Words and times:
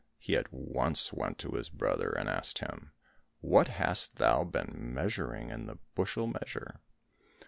He 0.17 0.35
at 0.35 0.51
once 0.51 1.13
went 1.13 1.37
to 1.37 1.51
his 1.51 1.69
brother 1.69 2.09
and 2.09 2.27
asked 2.27 2.57
him, 2.57 2.91
"What 3.39 3.67
hast 3.67 4.15
thou 4.15 4.43
been 4.43 4.73
measuring 4.95 5.51
in 5.51 5.67
the 5.67 5.77
bushel 5.93 6.25
measure?" 6.25 6.81